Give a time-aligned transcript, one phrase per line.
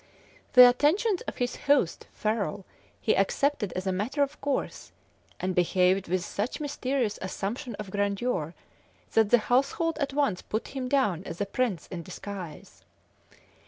[0.53, 2.65] The attentions of his host, Ferrol,
[2.99, 4.91] he accepted as a matter of course,
[5.39, 8.55] and behaved with such mysterious assumption of grandeur,
[9.11, 12.83] that the household at once put him down as a prince in disguise.